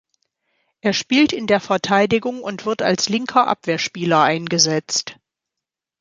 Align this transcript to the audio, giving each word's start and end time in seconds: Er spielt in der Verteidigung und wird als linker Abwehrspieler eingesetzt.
Er 0.79 0.93
spielt 0.93 1.31
in 1.31 1.45
der 1.45 1.59
Verteidigung 1.59 2.41
und 2.41 2.65
wird 2.65 2.81
als 2.81 3.07
linker 3.07 3.45
Abwehrspieler 3.45 4.23
eingesetzt. 4.23 5.19